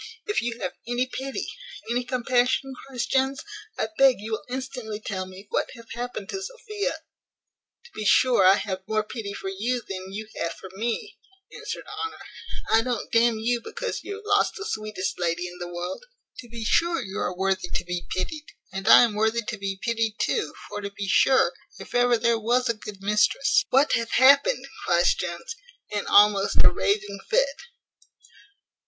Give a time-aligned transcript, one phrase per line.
[0.25, 1.45] "If you have any pity,
[1.91, 3.43] any compassion," cries Jones,
[3.77, 6.93] "I beg you will instantly tell me what hath happened to Sophia?"
[7.85, 11.19] "To be sure, I have more pity for you than you have for me,"
[11.55, 12.17] answered Honour;
[12.73, 16.03] "I don't d n you because you have lost the sweetest lady in the world.
[16.39, 19.77] To be sure you are worthy to be pitied, and I am worthy to be
[19.83, 24.13] pitied too: for, to be sure, if ever there was a good mistress" "What hath
[24.13, 25.55] happened?" cries Jones,
[25.91, 27.55] in almost a raving fit.